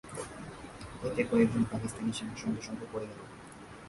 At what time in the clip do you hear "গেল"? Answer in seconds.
3.09-3.19